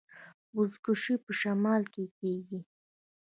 [0.53, 2.59] بزکشي په شمال کې کیږي